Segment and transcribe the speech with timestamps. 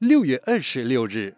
[0.00, 1.36] 六月二十六日，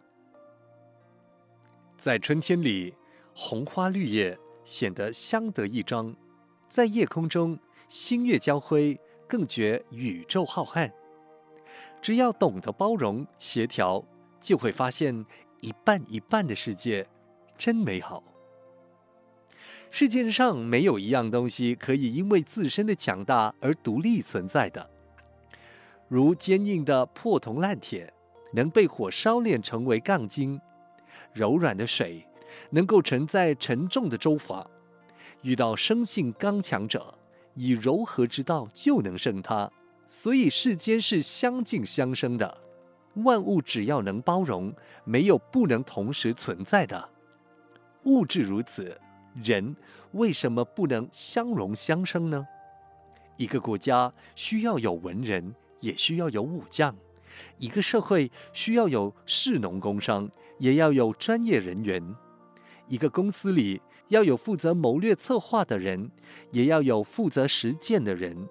[1.99, 2.94] 在春天里，
[3.34, 6.14] 红花绿叶显得相得益彰；
[6.68, 10.88] 在夜空中，星月交辉，更觉宇宙浩瀚。
[12.01, 14.04] 只要懂得包容协调，
[14.40, 15.27] 就会发现
[15.61, 17.09] 一半一半的世界
[17.59, 18.23] 真美好。
[19.91, 24.89] 世界上没有一样东西可以因为自身的强大而独立存在的，
[26.07, 28.15] 如坚硬的破铜烂铁。
[28.53, 30.61] 能被火烧炼成为钢筋，
[31.33, 32.27] 柔软的水
[32.70, 34.65] 能够承载沉重的舟筏。
[35.42, 37.15] 遇到生性刚强者，
[37.55, 39.70] 以柔和之道就能胜他。
[40.06, 42.59] 所以世间是相敬相生的，
[43.25, 44.73] 万物只要能包容，
[45.05, 47.09] 没有不能同时存在的。
[48.05, 49.00] 物质如此，
[49.42, 49.75] 人
[50.12, 52.47] 为什么不能相容相生呢？
[53.39, 56.95] 一个国家需要有文人，也需要有武将。
[57.59, 60.28] 一个社会需要有士农工商，
[60.59, 62.02] 也要有专业人员；
[62.89, 66.11] 一个公司里要有负责谋略策划的人，
[66.50, 68.48] 也要有负责实践的人；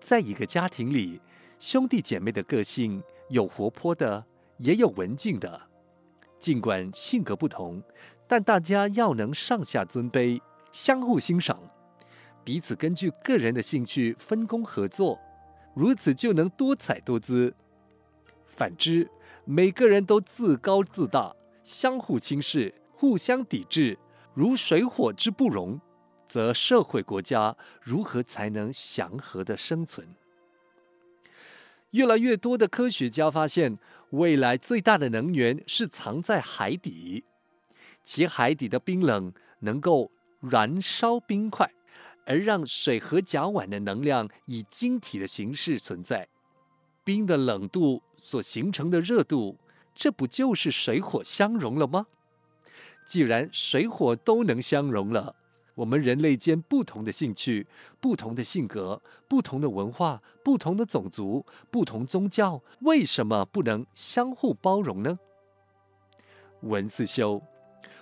[0.00, 1.20] 在一个家庭里，
[1.58, 4.24] 兄弟姐妹的个性有活泼的，
[4.58, 5.62] 也有文静的。
[6.38, 7.82] 尽管性格不同，
[8.28, 11.58] 但大家要能上下尊卑，相互欣赏，
[12.44, 15.18] 彼此根据个人的兴趣分工合作，
[15.74, 17.54] 如此就能多彩多姿。
[18.48, 19.08] 反之，
[19.44, 23.96] 每个人都自高自大，相互轻视，互相抵制，
[24.34, 25.80] 如水火之不容，
[26.26, 30.16] 则社会国家如何才能祥和的生存？
[31.90, 33.78] 越来越多的科学家发现，
[34.10, 37.24] 未来最大的能源是藏在海底，
[38.02, 40.10] 其海底的冰冷能够
[40.40, 41.70] 燃烧冰块，
[42.26, 46.28] 而让水和甲烷的能量以晶体的形式存在。
[47.04, 49.56] 冰的冷度所形成的热度，
[49.94, 52.06] 这不就是水火相融了吗？
[53.06, 55.34] 既然水火都能相融了，
[55.76, 57.66] 我们人类间不同的兴趣、
[58.00, 65.18] 不同的性格、不同的文化、不同的种族、不同宗教，为什么不能相互包容呢？
[66.62, 67.40] 文思修，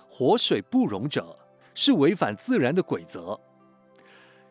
[0.09, 1.37] 火水不容者，
[1.73, 3.39] 是违反自然的规则，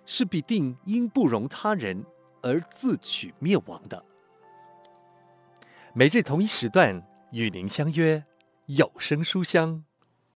[0.06, 2.04] 是必定因不容他人
[2.40, 4.04] 而自取灭亡的。
[5.98, 7.02] 每日同一时段
[7.32, 8.22] 与您相约
[8.66, 9.85] 有声书香。